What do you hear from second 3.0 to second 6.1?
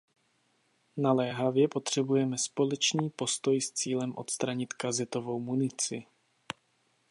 postoj s cílem odstranit kazetovou munici.